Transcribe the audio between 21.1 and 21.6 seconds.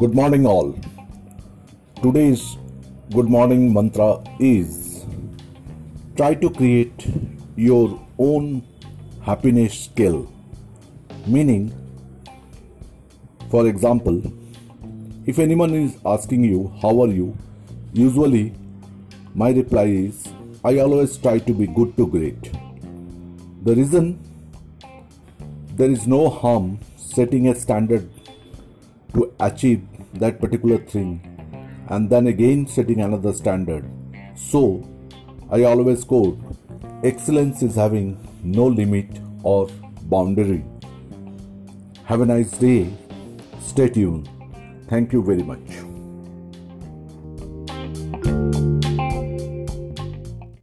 try to